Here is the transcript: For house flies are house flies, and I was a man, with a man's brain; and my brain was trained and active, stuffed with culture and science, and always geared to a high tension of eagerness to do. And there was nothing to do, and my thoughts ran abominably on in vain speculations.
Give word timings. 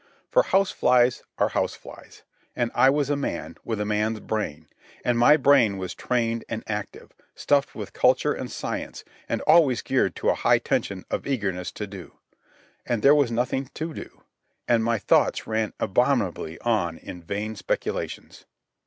For 0.31 0.41
house 0.41 0.71
flies 0.71 1.21
are 1.37 1.49
house 1.49 1.75
flies, 1.75 2.23
and 2.55 2.71
I 2.73 2.89
was 2.89 3.11
a 3.11 3.15
man, 3.15 3.57
with 3.63 3.79
a 3.79 3.85
man's 3.85 4.19
brain; 4.19 4.65
and 5.05 5.15
my 5.15 5.37
brain 5.37 5.77
was 5.77 5.93
trained 5.93 6.43
and 6.49 6.63
active, 6.65 7.11
stuffed 7.35 7.75
with 7.75 7.93
culture 7.93 8.33
and 8.33 8.51
science, 8.51 9.03
and 9.29 9.41
always 9.41 9.83
geared 9.83 10.15
to 10.15 10.29
a 10.29 10.33
high 10.33 10.57
tension 10.57 11.05
of 11.11 11.27
eagerness 11.27 11.71
to 11.73 11.85
do. 11.85 12.13
And 12.83 13.03
there 13.03 13.13
was 13.13 13.29
nothing 13.31 13.69
to 13.75 13.93
do, 13.93 14.23
and 14.67 14.83
my 14.83 14.97
thoughts 14.97 15.45
ran 15.45 15.71
abominably 15.79 16.59
on 16.61 16.97
in 16.97 17.21
vain 17.21 17.55
speculations. 17.55 18.45